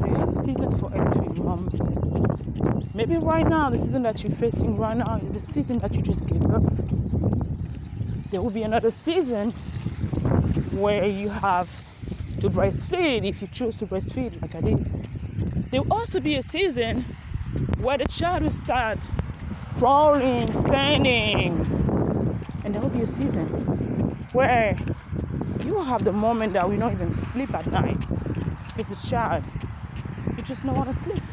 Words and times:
They 0.00 0.10
have 0.18 0.32
season 0.32 0.72
for 0.72 0.90
everything, 0.94 1.44
mom. 1.44 1.70
Maybe 2.94 3.16
right 3.18 3.46
now, 3.46 3.70
the 3.70 3.78
season 3.78 4.02
that 4.02 4.22
you're 4.22 4.30
facing 4.30 4.76
right 4.76 4.96
now 4.96 5.20
is 5.24 5.36
a 5.36 5.40
season 5.40 5.78
that 5.80 5.96
you 5.96 6.02
just 6.02 6.26
gave 6.26 6.40
birth. 6.48 6.84
There 8.30 8.42
will 8.42 8.50
be 8.50 8.62
another 8.62 8.90
season 8.90 9.54
where 10.72 11.06
you 11.06 11.30
have 11.30 11.82
to 12.40 12.50
breastfeed 12.50 13.26
if 13.28 13.42
you 13.42 13.48
choose 13.48 13.76
to 13.78 13.86
breastfeed, 13.86 14.40
like 14.42 14.54
I 14.54 14.60
did. 14.60 14.78
There 15.70 15.80
will 15.82 15.88
also 15.90 16.20
be 16.20 16.36
a 16.36 16.42
season 16.42 17.06
where 17.78 17.98
the 17.98 18.06
child 18.06 18.42
will 18.42 18.50
start 18.50 19.10
crawling, 19.74 20.52
standing, 20.52 21.66
and 22.64 22.74
there 22.74 22.82
will 22.82 22.90
be 22.90 23.02
a 23.02 23.06
season 23.06 23.48
where 24.32 24.76
you 25.64 25.74
will 25.74 25.84
have 25.84 26.04
the 26.04 26.12
moment 26.12 26.52
that 26.54 26.68
we 26.68 26.76
don't 26.76 26.92
even 26.92 27.12
sleep 27.12 27.54
at 27.54 27.66
night 27.66 27.98
because 28.68 28.88
the 28.88 28.96
child 28.96 29.44
you 30.36 30.42
just 30.42 30.64
don't 30.64 30.76
want 30.76 30.88
to 30.88 30.94
sleep. 30.94 31.24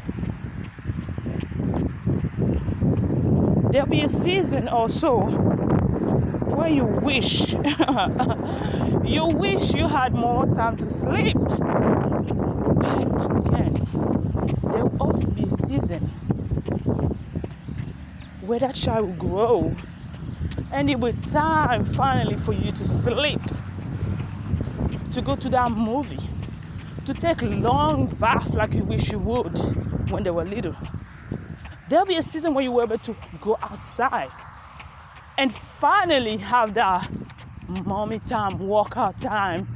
There'll 3.70 3.88
be 3.88 4.02
a 4.02 4.08
season 4.08 4.68
also 4.68 5.28
where 6.48 6.68
you 6.68 6.86
wish 6.86 7.54
you 9.02 9.26
wish 9.28 9.74
you 9.74 9.88
had 9.88 10.14
more 10.14 10.46
time 10.46 10.76
to 10.76 10.90
sleep. 10.90 11.38
But 12.78 13.28
again, 13.34 13.80
there 14.72 14.82
will 14.84 14.94
also 14.98 15.30
be 15.32 15.46
a 15.46 15.50
season 15.50 16.10
where 18.40 18.58
that 18.58 18.74
child 18.74 19.06
will 19.06 19.14
grow 19.14 19.78
and 20.70 20.90
it 20.90 21.00
will 21.00 21.12
time 21.14 21.84
finally 21.84 22.36
for 22.36 22.52
you 22.52 22.72
to 22.72 22.84
sleep, 22.86 23.40
to 25.12 25.22
go 25.22 25.36
to 25.36 25.48
that 25.50 25.70
movie, 25.70 26.20
to 27.04 27.14
take 27.14 27.42
long 27.42 28.06
bath 28.18 28.54
like 28.54 28.78
you 28.78 28.84
wish 28.84 29.12
you 29.12 29.18
would 29.18 29.58
when 30.08 30.22
they 30.22 30.30
were 30.30 30.44
little. 30.44 30.74
There'll 31.88 32.06
be 32.06 32.16
a 32.16 32.22
season 32.22 32.54
where 32.54 32.64
you 32.64 32.72
were 32.72 32.84
able 32.84 32.98
to 32.98 33.16
go 33.40 33.58
outside 33.62 34.30
and 35.36 35.54
finally 35.54 36.38
have 36.38 36.74
that 36.74 37.10
mommy 37.68 38.20
time, 38.20 38.58
walkout 38.58 39.18
time, 39.18 39.68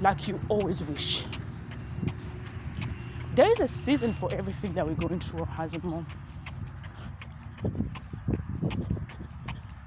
like 0.00 0.28
you 0.28 0.40
always 0.48 0.82
wish. 0.82 1.24
There 3.34 3.50
is 3.50 3.60
a 3.60 3.68
season 3.68 4.12
for 4.12 4.32
everything 4.32 4.74
that 4.74 4.86
we're 4.86 4.94
going 4.94 5.20
through 5.20 5.46
as 5.58 5.74
a 5.74 5.84
mom. 5.84 6.06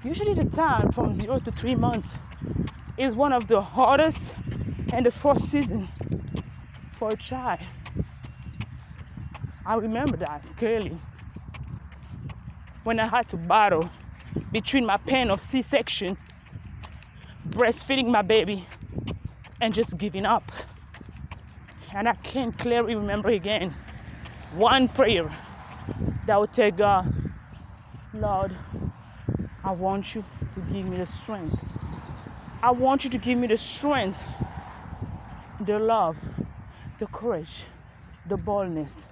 Usually, 0.02 0.34
the 0.34 0.44
time 0.44 0.90
from 0.90 1.14
zero 1.14 1.38
to 1.38 1.50
three 1.52 1.74
months 1.76 2.16
is 2.96 3.14
one 3.14 3.32
of 3.32 3.48
the 3.48 3.60
hardest 3.60 4.34
and 4.92 5.06
the 5.06 5.10
first 5.10 5.50
season 5.50 5.88
for 6.94 7.12
a 7.12 7.16
child. 7.16 7.60
I 9.66 9.76
remember 9.76 10.16
that 10.18 10.50
clearly 10.56 11.00
when 12.84 13.00
I 13.00 13.06
had 13.06 13.28
to 13.28 13.36
battle 13.36 13.90
between 14.52 14.86
my 14.86 14.96
pain 14.98 15.30
of 15.30 15.42
C 15.42 15.62
section, 15.62 16.18
breastfeeding 17.48 18.08
my 18.08 18.22
baby, 18.22 18.66
and 19.60 19.74
just 19.74 19.96
giving 19.98 20.26
up. 20.26 20.52
And 21.94 22.08
I 22.08 22.14
can 22.14 22.52
clearly 22.52 22.94
remember 22.96 23.30
again 23.30 23.74
one 24.52 24.88
prayer 24.88 25.30
that 26.26 26.40
would 26.40 26.52
tell 26.52 26.70
God, 26.70 27.12
Lord, 28.12 28.58
I 29.64 29.72
want 29.72 30.14
you 30.14 30.24
to 30.52 30.60
give 30.60 30.86
me 30.86 30.98
the 30.98 31.06
strength. 31.06 31.71
I 32.62 32.70
want 32.70 33.04
you 33.04 33.10
to 33.10 33.18
give 33.18 33.38
me 33.38 33.48
the 33.48 33.56
strength, 33.56 34.22
the 35.60 35.78
love, 35.80 36.28
the 36.98 37.06
courage, 37.08 37.64
the 38.26 38.36
boldness 38.36 39.08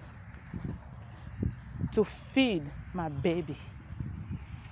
to 1.92 2.04
feed 2.04 2.70
my 2.92 3.08
baby. 3.08 3.58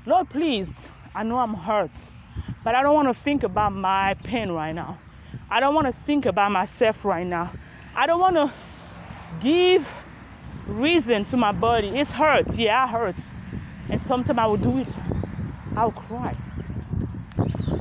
Lord, 0.06 0.30
please, 0.30 0.88
I 1.14 1.24
know 1.24 1.38
I'm 1.38 1.54
hurt, 1.54 2.10
but 2.64 2.74
I 2.76 2.82
don't 2.82 2.94
want 2.94 3.08
to 3.08 3.14
think 3.14 3.42
about 3.42 3.72
my 3.72 4.14
pain 4.22 4.50
right 4.52 4.74
now. 4.74 4.98
I 5.50 5.60
don't 5.60 5.74
want 5.74 5.86
to 5.88 5.92
think 5.92 6.26
about 6.26 6.52
myself 6.52 7.04
right 7.04 7.26
now. 7.26 7.52
I 7.96 8.06
don't 8.06 8.20
want 8.20 8.36
to 8.36 8.52
give 9.40 9.88
reason 10.68 11.24
to 11.26 11.36
my 11.36 11.52
body. 11.52 11.88
It's 11.98 12.12
hurt. 12.12 12.56
Yeah, 12.56 12.84
it 12.84 12.90
hurts. 12.90 13.34
And 13.90 14.00
sometimes 14.00 14.38
I 14.38 14.46
will 14.46 14.56
do 14.56 14.78
it. 14.78 14.88
I'll 15.76 15.92
cry. 15.92 16.36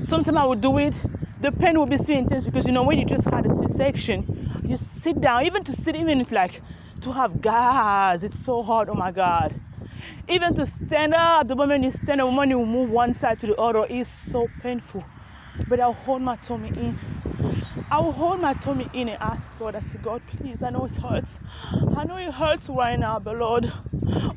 Sometimes 0.02 0.38
I 0.38 0.46
will 0.46 0.56
do 0.56 0.80
it. 0.80 1.10
The 1.40 1.52
pain 1.52 1.78
will 1.78 1.88
be 1.88 1.98
so 1.98 2.14
intense 2.14 2.46
because 2.46 2.66
you 2.68 2.74
know 2.74 2.84
when 2.84 3.00
you 3.00 3.06
just 3.06 3.26
had 3.26 3.46
a 3.46 3.50
C-section, 3.50 4.26
you 4.66 4.78
sit 4.78 5.22
down. 5.22 5.44
Even 5.46 5.64
to 5.66 5.76
sit, 5.76 5.96
even 5.96 6.22
it's 6.22 6.32
like 6.32 6.64
to 7.02 7.12
have 7.14 7.42
gas. 7.42 8.24
It's 8.24 8.38
so 8.38 8.64
hard. 8.64 8.90
Oh 8.90 8.96
my 8.96 9.12
God. 9.12 9.56
Even 10.28 10.54
to 10.56 10.66
stand 10.66 11.14
up, 11.14 11.48
the 11.48 11.56
moment 11.56 11.84
you 11.84 11.92
stand 11.92 12.22
up, 12.22 12.28
the 12.28 12.32
moment 12.32 12.52
you 12.52 12.66
move 12.66 12.90
one 12.92 13.14
side 13.14 13.40
to 13.40 13.48
the 13.48 13.56
other, 13.58 13.86
is 13.86 14.10
so 14.10 14.50
painful. 14.60 15.12
But 15.68 15.80
I'll 15.82 15.94
hold 15.94 16.22
my 16.24 16.38
tummy 16.38 16.72
in. 16.76 16.98
I 17.92 18.00
will 18.00 18.14
hold 18.14 18.42
my 18.42 18.54
tummy 18.56 18.90
in 18.94 19.10
and 19.10 19.18
ask 19.22 19.56
God, 19.56 19.76
I 19.76 19.82
say, 19.82 20.00
God, 20.00 20.26
please, 20.28 20.64
I 20.64 20.72
know 20.72 20.86
it 20.86 20.98
hurts. 20.98 21.40
I 21.96 22.06
know 22.06 22.18
it 22.18 22.34
hurts 22.34 22.70
right 22.70 23.00
now, 23.00 23.20
but 23.20 23.38
Lord, 23.38 23.72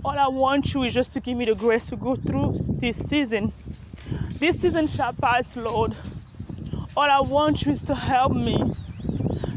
all 0.04 0.18
I 0.18 0.28
want 0.28 0.74
you 0.74 0.84
is 0.84 0.94
just 0.94 1.12
to 1.14 1.20
give 1.20 1.36
me 1.36 1.46
the 1.46 1.56
grace 1.56 1.88
to 1.88 1.96
go 1.96 2.16
through 2.16 2.54
this 2.80 2.98
season. 2.98 3.52
This 4.40 4.58
season 4.58 4.86
shall 4.86 5.12
pass, 5.12 5.54
Lord. 5.54 5.94
All 6.96 7.10
I 7.10 7.20
want 7.20 7.66
you 7.66 7.72
is 7.72 7.82
to 7.82 7.94
help 7.94 8.32
me. 8.32 8.74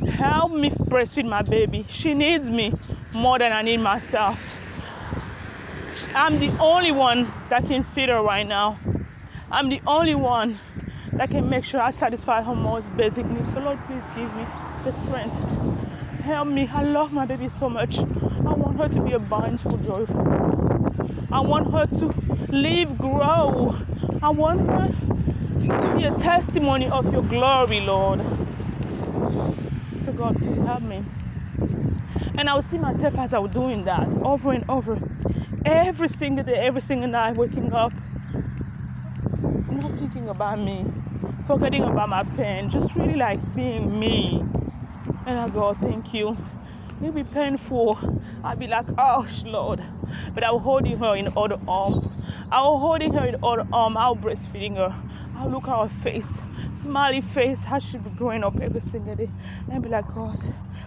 Help 0.10 0.52
me 0.52 0.72
breastfeed 0.72 1.24
my 1.24 1.42
baby. 1.42 1.86
She 1.88 2.14
needs 2.14 2.52
me 2.52 2.74
more 3.14 3.40
than 3.40 3.54
I 3.54 3.62
need 3.62 3.78
myself. 3.80 4.60
I'm 6.14 6.38
the 6.38 6.50
only 6.60 6.92
one 6.92 7.32
that 7.48 7.66
can 7.66 7.82
feed 7.82 8.10
her 8.10 8.22
right 8.22 8.46
now. 8.46 8.78
I'm 9.50 9.70
the 9.70 9.82
only 9.88 10.16
one 10.16 10.60
that 11.14 11.30
can 11.30 11.50
make 11.50 11.64
sure 11.64 11.80
I 11.80 11.92
satisfy 11.92 12.42
her 12.42 12.54
most 12.54 12.94
basic 12.98 13.26
needs. 13.26 13.54
So, 13.54 13.62
Lord, 13.62 13.82
please 13.86 14.06
give 14.08 14.36
me 14.36 14.46
the 14.84 14.92
strength. 14.92 15.40
Help 16.24 16.50
me. 16.50 16.68
I 16.68 16.84
love 16.84 17.14
my 17.14 17.26
baby 17.26 17.48
so 17.48 17.70
much. 17.70 18.00
I 18.00 18.54
want 18.54 18.78
her 18.80 18.90
to 18.90 19.02
be 19.02 19.14
a 19.14 19.20
bountiful, 19.20 19.78
joyful. 19.78 20.73
I 21.34 21.42
want 21.42 21.72
her 21.72 21.88
to 21.88 22.12
live, 22.52 22.98
grow. 23.00 23.76
I 24.22 24.32
want 24.32 24.62
her 24.62 24.92
to 25.80 25.92
be 25.92 26.06
a 26.06 26.12
testimony 26.14 26.90
of 26.90 27.12
your 27.12 27.24
glory, 27.24 27.82
Lord. 27.82 28.22
So, 30.00 30.14
God, 30.14 30.38
please 30.40 30.60
help 30.60 30.84
me. 30.84 31.08
And 32.38 32.50
I 32.50 32.56
will 32.56 32.64
see 32.64 32.80
myself 32.80 33.18
as 33.20 33.34
I 33.34 33.40
was 33.40 33.52
doing 33.52 33.86
that 33.86 34.10
over 34.24 34.54
and 34.54 34.66
over. 34.70 35.00
Every 35.66 36.10
single 36.10 36.46
day, 36.46 36.56
every 36.58 36.82
single 36.82 37.10
night, 37.10 37.36
waking 37.36 37.74
up, 37.74 38.02
not 39.72 39.94
thinking 39.94 40.30
about 40.30 40.60
me, 40.60 40.88
forgetting 41.46 41.84
about 41.84 42.10
my 42.10 42.24
pain, 42.24 42.70
just 42.70 42.96
really 42.96 43.16
like 43.18 43.40
being 43.56 44.00
me. 44.00 44.46
And 45.26 45.40
I 45.40 45.50
go, 45.50 45.70
oh, 45.70 45.76
thank 45.76 46.14
you. 46.14 46.38
It'll 47.04 47.16
be 47.16 47.26
painful. 47.26 48.00
I'll 48.46 48.56
be 48.56 48.68
like, 48.68 48.86
oh, 48.98 49.28
Lord. 49.44 49.84
But 50.34 50.46
I'm 50.46 50.60
holding 50.60 50.98
her 51.00 51.16
in 51.18 51.26
the 51.26 51.38
other 51.38 51.58
arm. 51.68 52.14
I'm 52.50 52.80
holding 52.80 53.14
her 53.14 53.26
in 53.26 53.34
the 53.34 53.46
other 53.46 53.68
arm. 53.74 53.98
I'll 53.98 54.16
breastfeeding 54.16 54.78
her. 54.78 54.96
I'll 55.36 55.50
look 55.52 55.68
at 55.68 55.78
her 55.84 55.90
face, 55.90 56.42
smiley 56.72 57.20
face, 57.20 57.66
how 57.66 57.80
she 57.80 57.98
be 57.98 58.10
growing 58.12 58.46
up 58.46 58.58
every 58.62 58.80
single 58.80 59.16
day. 59.16 59.30
And 59.70 59.84
be 59.84 59.90
like, 59.90 60.08
God, 60.16 60.38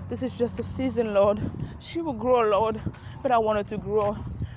this 0.08 0.22
is 0.22 0.34
just 0.34 0.58
a 0.58 0.62
season, 0.62 1.12
Lord. 1.12 1.38
She 1.80 2.00
will 2.00 2.14
grow, 2.14 2.40
Lord. 2.48 2.80
But 3.22 3.30
I 3.30 3.36
want 3.36 3.58
her 3.58 3.64
to 3.64 3.78
grow 3.78 4.16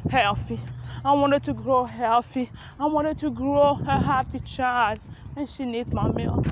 healthy. 0.10 0.62
I 1.04 1.12
want 1.12 1.34
her 1.34 1.42
to 1.42 1.54
grow 1.54 1.84
healthy. 1.84 2.52
I 2.80 2.86
want 2.86 3.06
her 3.08 3.16
to 3.16 3.32
grow 3.32 3.78
a 3.86 4.00
happy 4.00 4.40
child. 4.40 5.02
And 5.36 5.50
she 5.50 5.66
needs 5.66 5.94
my 5.94 6.08
milk. 6.08 6.46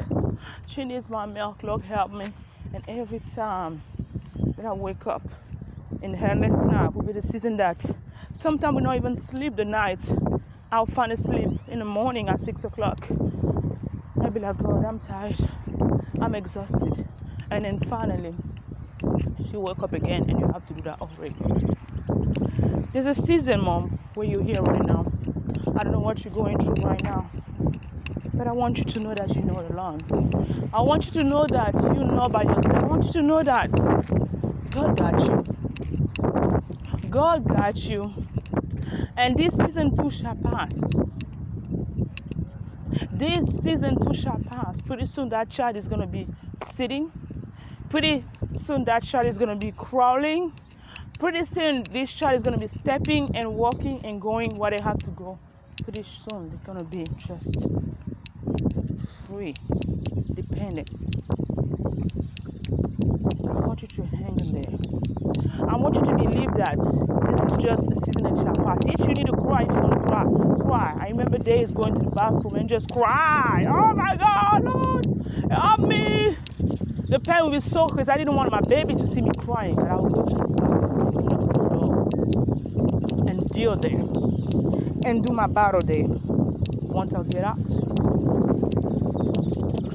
She 0.65 0.83
needs 0.83 1.09
my 1.09 1.25
milk. 1.25 1.63
Lord, 1.63 1.81
help 1.83 2.11
me. 2.11 2.25
And 2.73 2.83
every 2.89 3.21
time 3.21 3.83
I 4.65 4.73
wake 4.73 5.05
up 5.05 5.21
in 6.01 6.13
hairless 6.15 6.59
nap 6.61 6.93
will 6.93 7.03
be 7.03 7.13
the 7.13 7.21
season 7.21 7.57
that 7.57 7.85
sometimes 8.33 8.75
we 8.75 8.81
don't 8.81 8.95
even 8.95 9.15
sleep 9.15 9.55
the 9.55 9.65
night. 9.65 10.03
I'll 10.71 10.87
find 10.87 11.11
a 11.11 11.17
sleep 11.17 11.49
in 11.67 11.79
the 11.79 11.85
morning 11.85 12.27
at 12.27 12.41
six 12.41 12.63
o'clock. 12.63 13.07
I'll 14.19 14.31
be 14.31 14.39
like, 14.39 14.57
God, 14.57 14.83
I'm 14.83 14.97
tired. 14.99 15.39
I'm 16.19 16.33
exhausted. 16.33 17.07
And 17.51 17.65
then 17.65 17.79
finally, 17.79 18.35
she 19.47 19.57
wake 19.57 19.83
up 19.83 19.93
again 19.93 20.27
and 20.29 20.39
you 20.39 20.47
have 20.51 20.65
to 20.67 20.73
do 20.73 20.81
that 20.83 20.97
over 21.01 21.23
again. 21.25 21.77
There's 22.91 23.05
a 23.05 23.15
season, 23.15 23.61
mom, 23.61 23.99
where 24.15 24.27
you're 24.27 24.43
here 24.43 24.63
right 24.63 24.83
now. 24.83 25.05
I 25.77 25.83
don't 25.83 25.91
know 25.93 26.01
what 26.01 26.25
you're 26.25 26.33
going 26.33 26.57
through 26.59 26.83
right 26.83 27.03
now. 27.03 27.31
But 28.33 28.47
I 28.47 28.53
want 28.53 28.79
you 28.79 28.85
to 28.85 28.99
know 28.99 29.13
that 29.13 29.35
you're 29.35 29.45
not 29.45 29.65
alone. 29.65 30.69
I 30.73 30.81
want 30.81 31.05
you 31.05 31.11
to 31.21 31.23
know 31.23 31.47
that 31.47 31.75
you're 31.75 32.05
not 32.05 32.31
by 32.31 32.43
yourself. 32.43 32.83
I 32.83 32.87
want 32.87 33.05
you 33.05 33.11
to 33.13 33.21
know 33.21 33.43
that 33.43 33.69
God 34.77 34.95
got 34.95 35.19
you. 35.27 35.43
God 37.09 37.47
got 37.47 37.77
you. 37.89 38.13
And 39.17 39.35
this 39.35 39.55
season 39.55 39.95
too 39.95 40.11
shall 40.11 40.35
pass. 40.35 40.79
This 43.11 43.43
season 43.63 43.99
too 43.99 44.13
shall 44.13 44.39
pass. 44.51 44.79
Pretty 44.83 45.07
soon 45.07 45.29
that 45.29 45.49
child 45.49 45.77
is 45.77 45.87
going 45.87 46.01
to 46.01 46.07
be 46.07 46.27
sitting. 46.63 47.11
Pretty 47.89 48.23
soon 48.55 48.83
that 48.83 49.01
child 49.01 49.25
is 49.25 49.39
going 49.39 49.49
to 49.49 49.55
be 49.55 49.71
crawling. 49.71 50.53
Pretty 51.17 51.43
soon 51.43 51.81
this 51.91 52.13
child 52.13 52.35
is 52.35 52.43
going 52.43 52.53
to 52.53 52.59
be 52.59 52.67
stepping 52.67 53.35
and 53.35 53.55
walking 53.55 54.05
and 54.05 54.21
going 54.21 54.55
where 54.57 54.69
they 54.69 54.83
have 54.83 54.99
to 54.99 55.09
go. 55.09 55.39
Pretty 55.83 56.03
soon 56.03 56.49
they're 56.49 56.65
going 56.67 56.77
to 56.77 56.83
be 56.83 57.03
just 57.17 57.65
free, 59.25 59.55
dependent. 60.35 61.46
I 63.77 63.79
want 63.79 63.93
you 63.95 64.03
to 64.05 64.17
hang 64.17 64.39
in 64.39 64.53
there. 64.53 65.69
I 65.69 65.75
want 65.77 65.95
you 65.97 66.01
to 66.01 66.13
believe 66.15 66.51
that 66.55 66.77
this 67.27 67.43
is 67.43 67.51
just 67.57 67.87
a 67.91 67.95
season 67.95 68.23
that 68.23 68.35
shall 68.35 68.55
pass. 68.65 68.79
If 68.87 69.07
you 69.07 69.13
need 69.13 69.27
to 69.27 69.33
cry, 69.33 69.65
if 69.65 69.69
you 69.69 69.81
want 69.81 70.01
to 70.01 70.07
cry, 70.07 70.23
cry. 70.65 70.95
I 70.99 71.09
remember 71.09 71.37
days 71.37 71.73
going 71.73 71.93
to 71.93 72.01
the 72.01 72.09
bathroom 72.09 72.55
and 72.55 72.67
just 72.67 72.89
cry. 72.89 73.67
Oh 73.69 73.93
my 73.93 74.17
God, 74.17 74.63
Lord, 74.63 75.05
help 75.51 75.81
me. 75.81 76.37
The 77.09 77.19
pain 77.19 77.43
will 77.43 77.51
be 77.51 77.59
so 77.59 77.85
crazy. 77.87 78.09
I 78.11 78.17
didn't 78.17 78.35
want 78.35 78.49
my 78.49 78.61
baby 78.61 78.95
to 78.95 79.05
see 79.05 79.21
me 79.21 79.29
crying, 79.37 79.75
but 79.75 79.89
I 79.89 79.95
would 79.97 80.11
go 80.11 80.23
to 80.25 80.35
the 80.35 80.47
bathroom 80.57 82.09
and 83.21 83.29
and 83.29 83.47
deal 83.51 83.75
there 83.77 84.01
and 85.05 85.23
do 85.23 85.33
my 85.33 85.47
battle 85.47 85.81
there. 85.85 86.07
Once 86.07 87.13
I 87.13 87.21
get 87.23 87.43
out, 87.43 87.59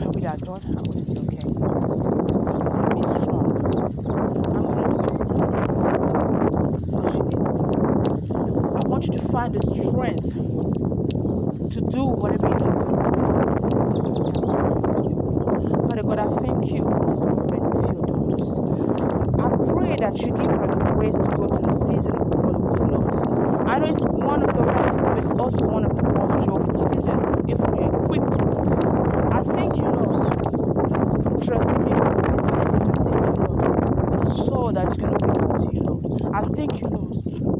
I'll 0.00 0.12
be 0.12 0.22
that 0.22 0.40
God, 0.42 0.64
I'm 0.64 0.84
gonna 0.84 1.04
be 1.04 1.18
okay. 1.18 1.48
I'm 2.62 2.70
gonna 2.70 2.88
be 2.94 3.02
strong. 3.22 3.56
I'm 4.54 4.66
gonna 4.66 4.84
do 4.88 5.00
it 5.02 5.16
for 5.16 5.26
her 5.26 5.48
because 6.86 7.10
she 7.12 7.20
needs 7.22 7.50
me. 7.52 7.62
I 8.76 8.80
want 8.88 9.04
you 9.06 9.12
to 9.12 9.22
find 9.32 9.54
the 9.54 9.60
strength 9.92 10.34
to 11.72 11.82
do 11.82 12.04
whatever 12.06 12.48
you 12.48 12.58
have 12.62 12.78
to 12.78 12.86
do 12.86 12.96
Father 15.88 16.04
God, 16.04 16.18
I 16.20 16.28
thank 16.28 16.66
you 16.72 16.88
for 16.98 17.06
this 17.06 17.24
moment 17.26 17.64
with 17.66 17.82
your 17.90 18.02
daughters. 18.06 18.60
I 19.38 19.50
pray 19.70 19.96
that 19.98 20.18
you 20.24 20.32
give 20.32 20.52
her 20.52 20.68
the 20.68 20.80
grace 20.80 21.18
to 21.18 21.30
go 21.30 21.48
through 21.48 21.68
the 21.68 21.78
season 21.78 22.16
of 22.16 22.30
the 22.30 22.38
motherhood, 22.38 22.80
Lord. 22.84 23.12
I 23.66 23.78
know 23.78 23.88
it's 23.88 24.00
one 24.02 24.42
of 24.42 24.54
the 24.54 24.64
hardest, 24.64 25.06
but 25.06 25.18
it's 25.18 25.32
also 25.38 25.66
one 25.66 25.84
of 25.84 25.96
the 25.96 26.04
most 26.04 26.38
joyful 26.40 26.78
seasons 26.78 27.24
if 27.48 27.58
we're 27.68 27.88
equipped, 27.88 28.36
I 29.30 29.42
thank 29.42 29.76
you, 29.78 29.88
Lord, 29.88 30.28
for 31.22 31.32
trusting 31.42 31.82
me 31.84 31.94
with 31.96 32.32
this 32.32 32.50
message. 32.52 32.88
I 32.88 32.94
thank 33.04 33.26
you, 33.28 33.34
Lord, 33.38 33.62
for 34.08 34.18
the 34.18 34.26
soul 34.26 34.72
that 34.74 34.88
is 34.88 34.96
going 34.98 35.12
to 35.12 35.18
bring 35.18 35.40
out 35.42 35.58
to 35.60 35.68
you, 35.72 35.82
Lord. 35.82 36.04
I 36.32 36.42
thank 36.42 36.80
you, 36.80 36.88
Lord, 36.88 37.14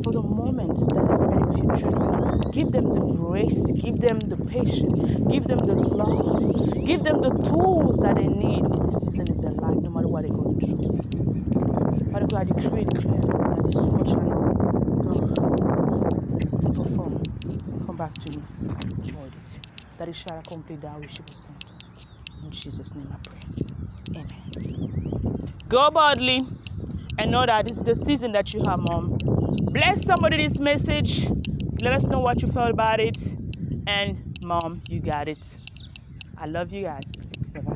for 0.05 0.13
the 0.13 0.23
moment 0.23 0.79
that 0.93 1.03
is 1.03 1.07
they're 1.09 1.15
spending 1.17 1.53
your 1.53 1.69
children. 1.73 2.13
Give 2.53 2.71
them 2.73 2.93
the 2.93 3.01
grace, 3.01 3.71
give 3.81 4.01
them 4.01 4.19
the 4.21 4.39
patience, 4.39 4.93
give 5.29 5.47
them 5.49 5.59
the 5.67 5.77
love, 5.77 6.41
give 6.85 7.05
them 7.05 7.21
the 7.21 7.33
tools 7.49 7.99
that 8.01 8.17
they 8.17 8.29
need 8.29 8.67
in 8.67 8.83
this 8.85 9.05
season 9.05 9.31
of 9.31 9.41
their 9.41 9.53
life, 9.53 9.79
no 9.83 9.91
matter 9.91 10.09
what 10.09 10.23
they're 10.23 10.31
going 10.33 10.59
through. 10.61 10.83
Father 12.13 12.27
God, 12.27 12.41
I 12.41 12.45
decree 12.45 12.83
and 12.83 12.91
declare 12.91 13.21
that 13.23 13.73
shall 13.73 14.25
not 15.03 15.27
perform. 16.75 17.23
Come 17.87 17.97
back 17.97 18.15
to 18.21 18.31
me. 18.31 18.45
Void 19.13 19.37
it. 19.37 19.61
That 19.99 20.09
it 20.09 20.17
shall 20.17 20.43
complete 20.43 20.81
that 20.83 20.99
which 21.01 21.21
was 21.29 21.45
sent. 21.45 21.65
In 22.43 22.51
Jesus' 22.51 22.95
name 22.97 23.13
I 23.13 23.19
pray. 23.25 23.41
Amen. 24.17 24.43
Go 25.69 25.91
boldly 25.91 26.43
and 27.19 27.31
know 27.33 27.47
that 27.47 27.71
is 27.71 27.83
the 27.83 27.95
season 27.95 28.33
that 28.33 28.55
you 28.55 28.63
have, 28.67 28.81
Mom. 28.81 29.22
Bless 29.73 30.05
somebody 30.05 30.37
this 30.37 30.59
message. 30.59 31.29
Let 31.81 31.95
us 31.95 32.05
know 32.05 32.21
what 32.21 32.43
you 32.43 32.49
felt 32.49 32.71
about 32.71 33.01
it. 33.01 33.17
And, 33.87 34.19
Mom, 34.43 34.83
you 34.89 35.01
got 35.03 35.29
it. 35.29 35.59
I 36.37 36.47
love 36.47 36.73
you 36.73 36.85
guys. 36.85 37.29
Bye. 37.55 37.72